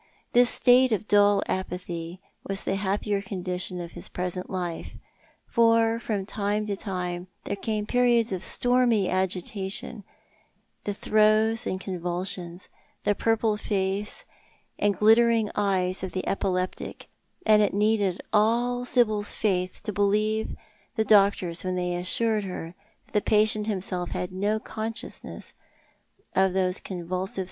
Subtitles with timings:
[0.33, 4.95] this state of dull apathy was the happier condition of his present life—
[5.45, 10.03] for from time to time there came periods of stormy agitation,
[10.85, 12.67] the throes and convulsions,
[13.03, 14.25] tho purple face
[14.79, 17.07] and glittering eyes of the epileptic;
[17.45, 20.55] and it needed all Sibyl's faith to behevo
[20.95, 22.73] the doctors when they assured her
[23.05, 25.53] that the patient himself had no consciousness
[26.35, 27.39] of these convulsive *'A Passionless Peace.